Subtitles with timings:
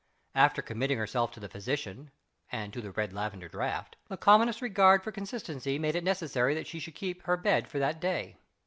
[0.33, 2.09] After committing herself to the physician
[2.51, 6.65] (and to the red lavender draught) the commonest regard for consistency made it necessary that
[6.65, 8.35] she should keep her bed for that day.